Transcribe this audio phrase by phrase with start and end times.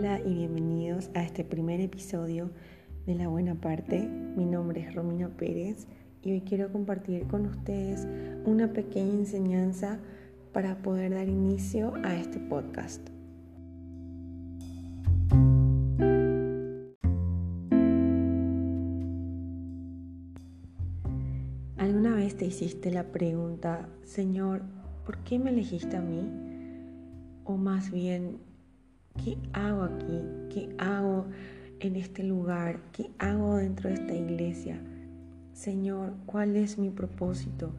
[0.00, 2.50] Hola y bienvenidos a este primer episodio
[3.04, 4.00] de La Buena Parte.
[4.00, 5.86] Mi nombre es Romina Pérez
[6.22, 8.08] y hoy quiero compartir con ustedes
[8.46, 10.00] una pequeña enseñanza
[10.54, 13.10] para poder dar inicio a este podcast.
[21.76, 24.62] ¿Alguna vez te hiciste la pregunta, Señor,
[25.04, 26.26] ¿por qué me elegiste a mí?
[27.44, 28.38] O más bien,
[29.16, 30.22] ¿qué hago aquí?
[30.50, 31.26] ¿Qué hago
[31.80, 32.80] en este lugar?
[32.92, 34.80] ¿Qué hago dentro de esta iglesia?
[35.52, 37.72] Señor, ¿cuál es mi propósito?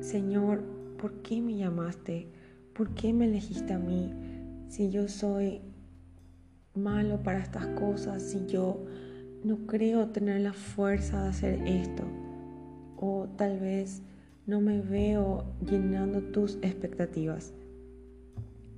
[0.00, 0.62] Señor,
[0.98, 2.28] ¿por qué me llamaste?
[2.74, 4.12] ¿Por qué me elegiste a mí?
[4.68, 5.60] Si yo soy
[6.74, 8.84] malo para estas cosas, si yo
[9.44, 12.04] no creo tener la fuerza de hacer esto,
[12.98, 14.02] o tal vez
[14.46, 17.52] no me veo llenando tus expectativas.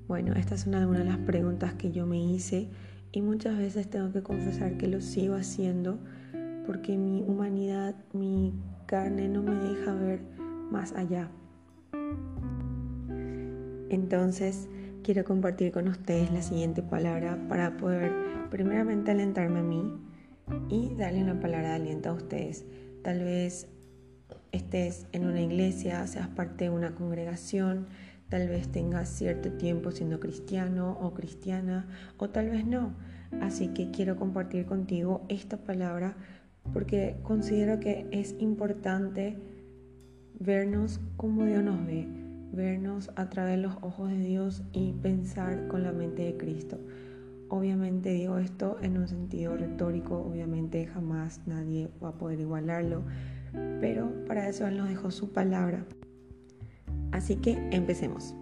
[0.09, 2.71] Bueno, esta es una de las preguntas que yo me hice
[3.13, 5.99] y muchas veces tengo que confesar que lo sigo haciendo
[6.67, 8.55] porque mi humanidad, mi
[8.87, 10.21] carne no me deja ver
[10.71, 11.29] más allá.
[13.91, 14.71] Entonces,
[15.03, 18.11] quiero compartir con ustedes la siguiente palabra para poder
[18.51, 19.93] primeramente alentarme a mí
[20.71, 22.65] y darle una palabra de aliento a ustedes.
[23.03, 23.69] Tal vez
[24.53, 27.89] estés en una iglesia, seas parte de una congregación,
[28.29, 32.95] tal vez tengas cierto tiempo siendo cristiano o cristiana o tal vez no.
[33.41, 36.17] Así que quiero compartir contigo esta palabra
[36.73, 39.39] porque considero que es importante
[40.39, 42.19] vernos como Dios nos ve
[42.53, 46.79] vernos a través de los ojos de Dios y pensar con la mente de Cristo.
[47.49, 53.03] Obviamente digo esto en un sentido retórico, obviamente jamás nadie va a poder igualarlo,
[53.81, 55.85] pero para eso Él nos dejó su palabra.
[57.13, 58.35] Así que empecemos.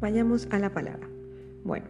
[0.00, 1.06] Vayamos a la palabra.
[1.62, 1.86] Bueno,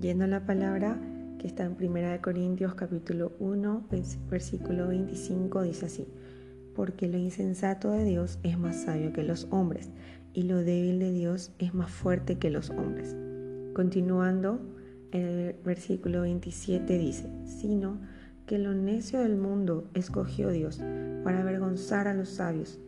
[0.00, 0.98] yendo a la palabra,
[1.38, 3.86] que está en 1 Corintios capítulo 1,
[4.30, 6.08] versículo 25, dice así,
[6.74, 9.90] porque lo insensato de Dios es más sabio que los hombres,
[10.32, 13.14] y lo débil de Dios es más fuerte que los hombres.
[13.74, 14.60] Continuando,
[15.12, 18.00] el versículo 27 dice, sino
[18.46, 20.80] que lo necio del mundo escogió Dios
[21.24, 22.80] para avergonzar a los sabios,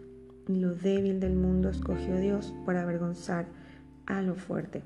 [0.48, 3.46] y lo débil del mundo escogió Dios para avergonzar
[4.06, 4.82] a lo fuerte.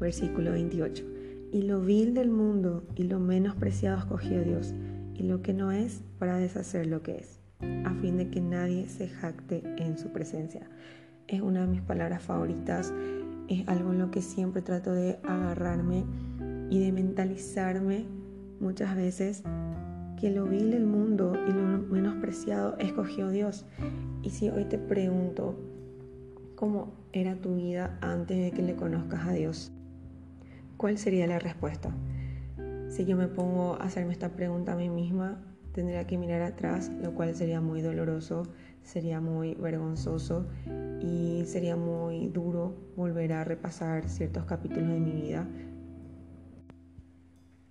[0.00, 1.14] Versículo 28
[1.54, 4.74] y lo vil del mundo y lo menos preciado escogió Dios,
[5.14, 7.38] y lo que no es para deshacer lo que es,
[7.84, 10.68] a fin de que nadie se jacte en su presencia.
[11.28, 12.92] Es una de mis palabras favoritas,
[13.46, 16.04] es algo en lo que siempre trato de agarrarme
[16.74, 18.04] y de mentalizarme
[18.58, 19.44] muchas veces
[20.18, 23.64] que lo vil del mundo y lo menos preciado escogió Dios.
[24.22, 25.56] Y si hoy te pregunto,
[26.56, 29.70] ¿cómo era tu vida antes de que le conozcas a Dios?
[30.76, 31.94] ¿cuál sería la respuesta?
[32.88, 35.40] Si yo me pongo a hacerme esta pregunta a mí misma,
[35.72, 38.42] tendría que mirar atrás, lo cual sería muy doloroso,
[38.82, 40.46] sería muy vergonzoso
[41.00, 45.46] y sería muy duro volver a repasar ciertos capítulos de mi vida.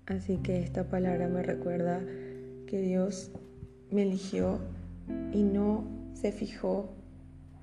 [0.05, 2.01] Así que esta palabra me recuerda
[2.67, 3.31] que Dios
[3.91, 4.59] me eligió
[5.31, 6.93] y no se fijó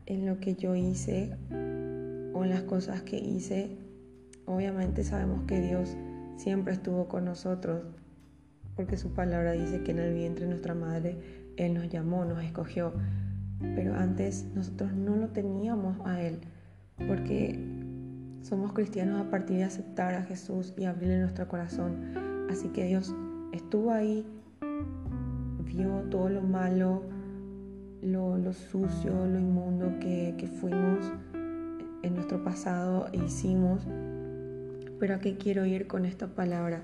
[0.07, 1.37] en lo que yo hice
[2.33, 3.77] o en las cosas que hice
[4.51, 5.97] Obviamente sabemos que Dios
[6.37, 7.85] siempre estuvo con nosotros,
[8.75, 11.17] porque su palabra dice que en el vientre de nuestra madre
[11.57, 12.93] Él nos llamó, nos escogió.
[13.61, 16.41] Pero antes nosotros no lo teníamos a Él,
[17.07, 17.61] porque
[18.43, 22.30] somos cristianos a partir de aceptar a Jesús y abrirle nuestro corazón.
[22.51, 23.15] Así que Dios
[23.53, 24.27] estuvo ahí,
[25.65, 27.05] vio todo lo malo,
[28.03, 31.13] lo, sucio, lo inmundo que, fuimos
[32.03, 33.87] en nuestro pasado e hicimos.
[34.99, 36.83] Pero a qué quiero ir con esta palabra,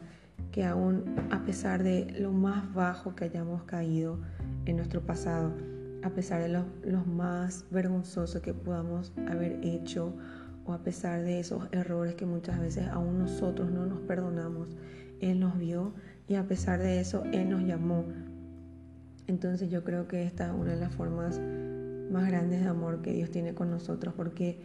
[0.52, 1.02] que aún
[1.32, 4.20] a pesar de lo más bajo que hayamos caído
[4.67, 5.52] en nuestro pasado,
[6.05, 6.49] a pesar de
[6.88, 10.14] los más vergonzosos que podamos haber hecho,
[10.64, 14.76] o a pesar de esos errores que muchas veces aún nosotros no nos perdonamos,
[15.21, 15.95] Él nos vio
[16.29, 18.05] y a pesar de eso Él nos llamó.
[19.27, 21.41] Entonces yo creo que esta es una de las formas
[22.11, 24.61] más grandes de amor que Dios tiene con nosotros, porque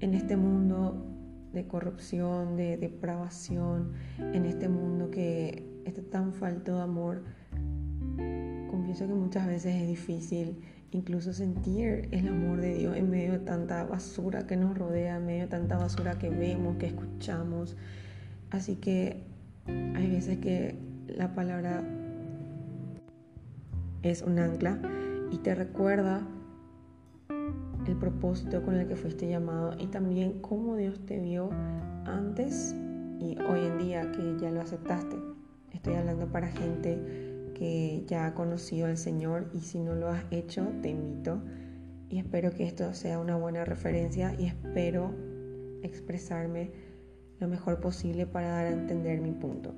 [0.00, 1.04] en este mundo
[1.52, 7.22] de corrupción, de depravación, en este mundo que está tan falto de amor,
[8.70, 10.60] confieso que muchas veces es difícil
[10.92, 15.26] incluso sentir el amor de Dios en medio de tanta basura que nos rodea, en
[15.26, 17.76] medio de tanta basura que vemos, que escuchamos.
[18.50, 19.24] Así que
[19.66, 20.76] hay veces que
[21.08, 21.82] la palabra
[24.02, 24.78] es un ancla
[25.30, 26.26] y te recuerda
[27.86, 31.50] el propósito con el que fuiste llamado y también cómo Dios te vio
[32.04, 32.74] antes
[33.18, 35.16] y hoy en día que ya lo aceptaste.
[35.72, 36.98] Estoy hablando para gente
[37.54, 41.40] que ya ha conocido al Señor y si no lo has hecho, te invito
[42.08, 45.12] y espero que esto sea una buena referencia y espero
[45.82, 46.70] expresarme
[47.40, 49.74] lo mejor posible para dar a entender mi punto.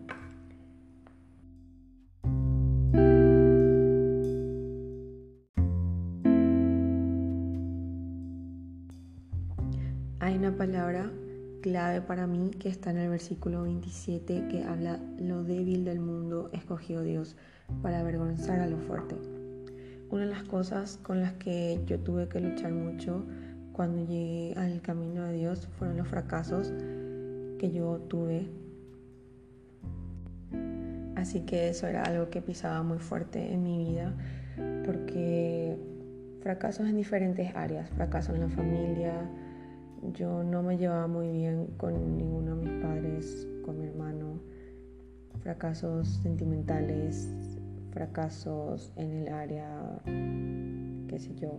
[10.21, 11.11] Hay una palabra
[11.63, 16.51] clave para mí que está en el versículo 27 que habla lo débil del mundo
[16.53, 17.37] escogió Dios
[17.83, 19.17] para avergonzar a lo fuerte.
[20.11, 23.25] Una de las cosas con las que yo tuve que luchar mucho
[23.73, 26.73] cuando llegué al camino de Dios fueron los fracasos
[27.59, 28.49] que yo tuve.
[31.17, 34.15] Así que eso era algo que pisaba muy fuerte en mi vida
[34.85, 35.77] porque
[36.41, 39.13] fracasos en diferentes áreas, fracaso en la familia,
[40.15, 44.41] yo no me llevaba muy bien con ninguno de mis padres, con mi hermano,
[45.41, 47.29] fracasos sentimentales,
[47.91, 49.69] fracasos en el área,
[50.05, 51.59] qué sé yo,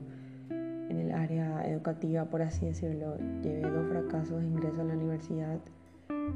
[0.50, 3.18] en el área educativa, por así decirlo.
[3.44, 5.60] Llevé dos fracasos de ingreso a la universidad.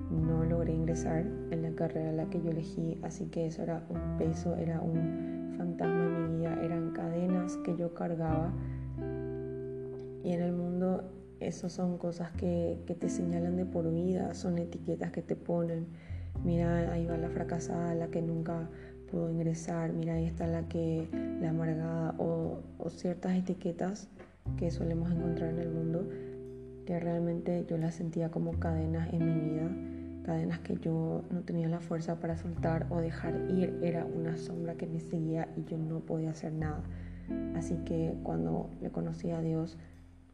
[0.09, 3.83] No logré ingresar en la carrera a la que yo elegí, así que eso era
[3.89, 8.51] un peso, era un fantasma en mi vida, eran cadenas que yo cargaba.
[10.23, 11.03] Y en el mundo,
[11.39, 15.87] eso son cosas que, te señalan de por vida, son etiquetas que te ponen.
[16.43, 18.69] Mira, ahí va la fracasada, la que nunca
[19.09, 21.07] pudo ingresar, mira, ahí está la que,
[21.41, 24.09] la amargada, o ciertas etiquetas
[24.57, 26.07] que solemos encontrar en el mundo,
[26.85, 31.67] que realmente yo las sentía como cadenas en mi vida, cadenas que yo no tenía
[31.67, 35.77] la fuerza para soltar o dejar ir, era una sombra que me seguía y yo
[35.77, 36.83] no podía hacer nada.
[37.55, 39.77] Así que cuando le conocí a Dios,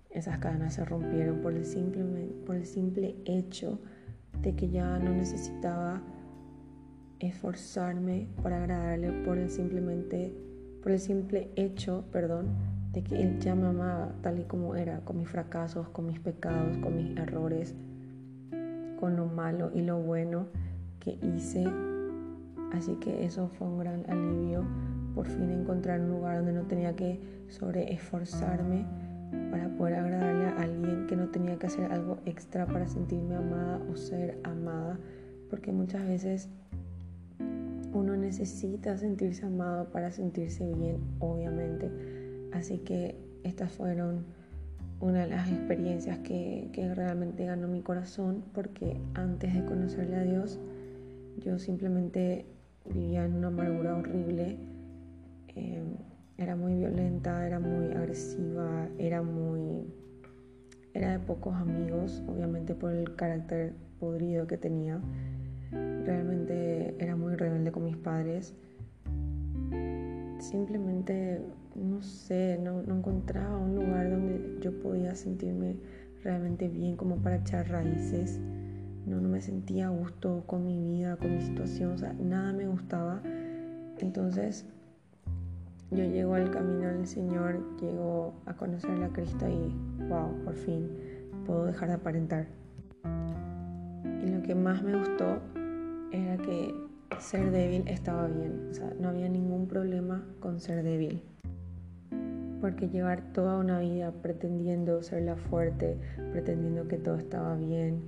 [0.10, 2.04] esas cadenas se rompieron por el simple,
[2.46, 3.80] por el simple hecho
[4.42, 6.02] de que ya no necesitaba
[7.19, 10.34] esforzarme para agradarle por el simplemente
[10.81, 12.48] por el simple hecho, perdón,
[12.92, 16.20] de que Él ya me amaba tal y como era, con mis fracasos, con mis
[16.20, 17.76] pecados, con mis errores,
[19.00, 20.48] con lo malo y lo bueno
[21.00, 21.66] que hice.
[22.74, 24.64] Así que eso fue un gran alivio,
[25.14, 28.86] por fin encontrar un lugar donde no tenía que sobre esforzarme
[29.52, 33.80] para poder agradarle a alguien, que no tenía que hacer algo extra para sentirme amada
[33.92, 34.98] o ser amada,
[35.50, 36.50] porque muchas veces
[37.94, 42.19] uno necesita sentirse amado para sentirse bien, obviamente
[42.51, 44.25] Así que estas fueron
[45.00, 50.60] una de las experiencias que, realmente ganó mi corazón porque antes de conocerle a Dios
[51.38, 52.46] yo simplemente
[52.86, 54.57] vivía en una amargura horrible.
[55.56, 55.84] Eh,
[56.38, 59.86] era muy violenta, era muy agresiva, era muy...
[60.94, 65.00] Era de pocos amigos, obviamente por el carácter podrido que tenía.
[65.72, 68.56] Realmente era muy rebelde con mis padres.
[70.40, 71.42] Simplemente
[71.75, 75.77] no sé, no, encontraba un lugar donde yo podía sentirme
[76.24, 78.39] realmente bien como para echar raíces.
[79.06, 82.54] No, no me sentía a gusto con mi vida, con mi situación, o sea, nada
[82.54, 83.21] me gustaba.
[83.97, 84.66] Entonces
[85.92, 89.73] yo llego al camino del Señor, llego a conocer a Cristo y
[90.07, 90.90] wow, por fin
[91.45, 92.47] puedo dejar de aparentar.
[94.23, 95.40] Y lo que más me gustó
[96.11, 96.73] era que
[97.19, 101.23] ser débil estaba bien, o sea, no había ningún problema con ser débil
[102.59, 105.97] porque llevar toda una vida pretendiendo ser la fuerte,
[106.31, 108.04] pretendiendo que todo estaba bien,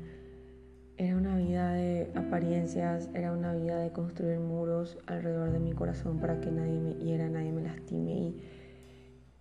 [0.97, 6.19] era una vida de apariencias, era una vida de construir muros alrededor de mi corazón
[6.19, 8.43] para que nadie me hiera, nadie me lastime y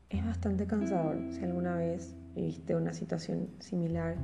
[0.09, 1.19] es bastante cansador.
[1.31, 4.17] Si alguna vez viviste una situación similar,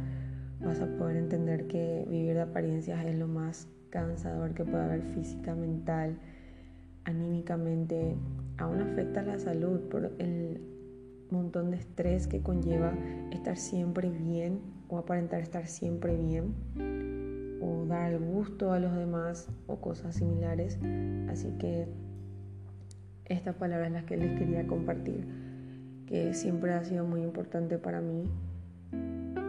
[0.64, 5.02] vas a poder entender que vivir de apariencias es lo más cansador que puede haber
[5.02, 6.18] física, mental,
[7.04, 8.16] anímicamente.
[8.58, 10.75] Aún afecta la salud por el
[11.30, 12.92] montón de estrés que conlleva
[13.30, 16.54] estar siempre bien o aparentar estar siempre bien
[17.60, 20.78] o dar el gusto a los demás o cosas similares.
[21.28, 21.88] Así que
[23.24, 25.26] esta palabra es la que les quería compartir,
[26.06, 28.24] que siempre ha sido muy importante para mí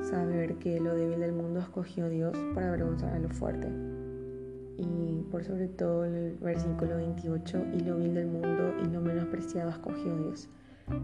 [0.01, 3.67] saber que lo débil del mundo escogió Dios para avergonzar a lo fuerte.
[4.77, 9.71] Y por sobre todo el versículo 28, y lo vil del mundo y lo menospreciado
[9.71, 10.49] escogió Dios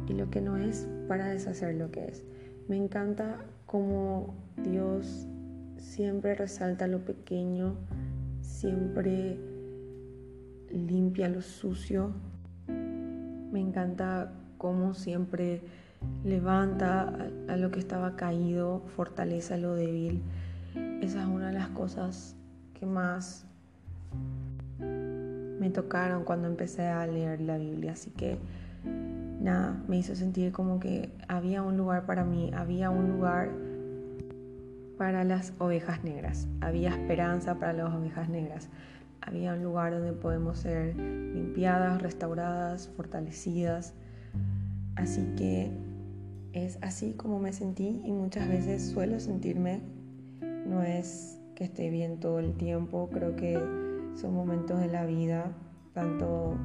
[0.07, 2.23] y lo que no es para deshacer lo que es.
[2.67, 5.27] Me encanta cómo Dios
[5.77, 7.75] siempre resalta lo pequeño,
[8.41, 9.37] siempre
[10.69, 12.11] limpia lo sucio.
[12.67, 15.61] Me encanta cómo siempre
[16.23, 20.21] levanta a, lo que estaba caído, fortalece a lo débil.
[21.01, 22.35] Esa es una de las cosas
[22.73, 23.45] que más
[24.79, 27.91] me tocaron cuando empecé a leer la Biblia.
[27.93, 28.37] Así que
[28.83, 33.49] nada, me hizo sentir como que había un lugar para mí, había un lugar
[34.97, 38.69] para las ovejas negras, había esperanza para las ovejas negras,
[39.21, 43.93] había un lugar donde podemos ser limpiadas, restauradas, fortalecidas.
[44.95, 45.71] Así que
[46.53, 49.81] es así como me sentí y muchas veces suelo sentirme.
[50.65, 53.59] No es que esté bien todo el tiempo, creo que
[54.15, 55.51] son momentos de la vida,
[55.93, 56.55] tanto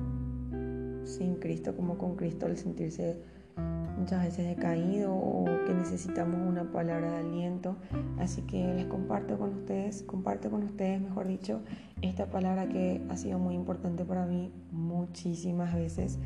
[1.08, 3.16] sin Cristo como con Cristo, el sentirse
[3.98, 7.76] muchas veces decaído o que necesitamos una palabra de aliento.
[8.18, 11.60] Así que les comparto con ustedes, comparto con ustedes, mejor dicho,
[12.02, 16.18] esta palabra que ha sido muy importante para mí muchísimas veces.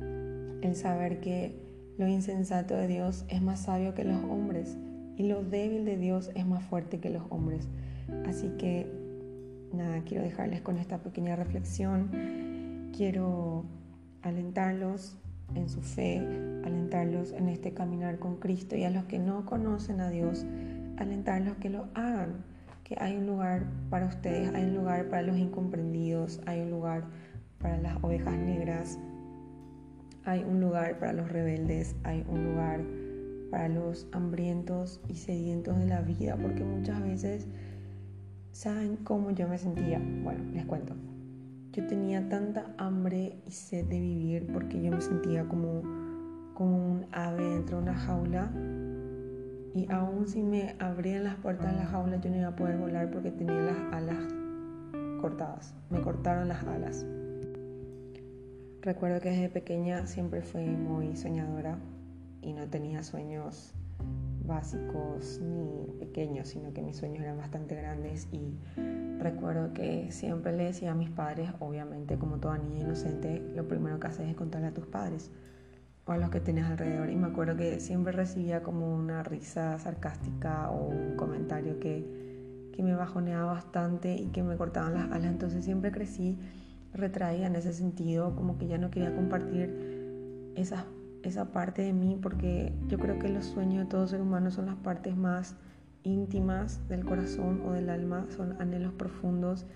[0.00, 1.60] El saber que
[1.98, 4.76] lo insensato de Dios es más sabio que los hombres
[5.16, 7.68] y lo débil de Dios es más fuerte que los hombres.
[8.26, 8.90] Así que
[9.72, 12.90] nada, quiero dejarles con esta pequeña reflexión.
[12.96, 13.64] Quiero
[14.22, 15.16] alentarlos
[15.54, 16.18] en su fe,
[16.64, 20.44] alentarlos en este caminar con Cristo y a los que no conocen a Dios,
[20.96, 22.44] alentarlos que lo hagan,
[22.84, 27.04] que hay un lugar para ustedes, hay un lugar para los incomprendidos, hay un lugar
[27.58, 28.98] para las ovejas negras,
[30.24, 32.84] hay un lugar para los rebeldes, hay un lugar
[33.50, 37.46] para los hambrientos y sedientos de la vida, porque muchas veces,
[38.52, 40.00] ¿saben cómo yo me sentía?
[40.22, 40.94] Bueno, les cuento.
[41.78, 45.82] Yo tenía tanta hambre y sed de vivir porque yo me sentía como,
[46.52, 48.50] como un ave dentro de una jaula
[49.76, 52.78] y aún si me abrían las puertas de la jaula yo no iba a poder
[52.78, 54.18] volar porque tenía las alas
[55.20, 55.72] cortadas.
[55.88, 57.06] Me cortaron las alas.
[58.82, 61.78] Recuerdo que desde pequeña siempre fui muy soñadora
[62.42, 63.72] y no tenía sueños
[64.48, 68.58] básicos ni pequeños, sino que mis sueños eran bastante grandes y
[69.20, 74.00] recuerdo que siempre le decía a mis padres, obviamente como toda niña inocente, lo primero
[74.00, 75.30] que haces es contarle a tus padres
[76.06, 77.10] o a los que tienes alrededor.
[77.10, 82.82] Y me acuerdo que siempre recibía como una risa sarcástica o un comentario que, que
[82.82, 86.38] me bajoneaba bastante y que me cortaban las alas, entonces siempre crecí
[86.94, 90.84] retraída en ese sentido, como que ya no quería compartir esas
[91.22, 94.66] esa parte de mí porque yo creo que los sueños de todo ser humano son
[94.66, 95.56] las partes más
[96.02, 99.66] íntimas del corazón o del alma, son anhelos profundos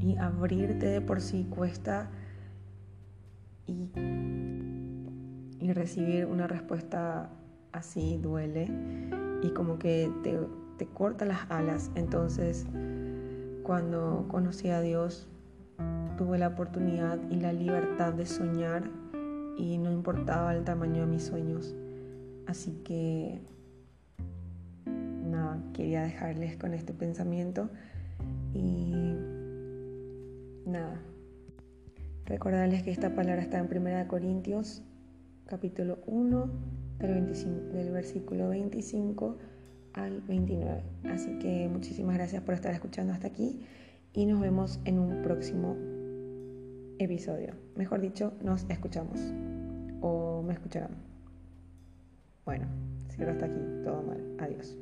[0.00, 2.10] y abrirte de por sí cuesta
[3.66, 3.88] y,
[5.60, 7.30] y recibir una respuesta
[7.72, 8.68] así duele
[9.42, 10.38] y como que te,
[10.78, 11.90] te corta las alas.
[11.94, 12.66] Entonces,
[13.62, 15.28] cuando conocí a Dios,
[16.16, 18.90] tuve la oportunidad y la libertad de soñar
[19.56, 21.74] y no importaba el tamaño de mis sueños.
[22.46, 23.40] Así que
[24.86, 27.70] nada, quería dejarles con este pensamiento
[28.52, 28.92] y
[30.66, 31.00] nada.
[32.26, 34.82] Recordarles que esta palabra está en 1 Corintios
[35.46, 36.50] capítulo 1
[36.98, 39.38] del, del versículo 25
[39.94, 40.82] al 29.
[41.04, 43.64] Así que muchísimas gracias por estar escuchando hasta aquí
[44.12, 45.76] y nos vemos en un próximo
[46.98, 47.54] episodio.
[47.74, 49.20] Mejor dicho, nos escuchamos.
[50.00, 50.96] O me escucharán.
[52.44, 52.66] Bueno,
[53.10, 53.60] cierro hasta aquí.
[53.84, 54.36] Todo mal.
[54.38, 54.76] Adiós.